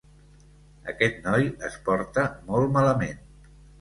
Aquest 0.93 1.21
noi 1.29 1.45
es 1.69 1.77
porta 1.91 2.25
molt 2.49 2.77
malament. 2.79 3.21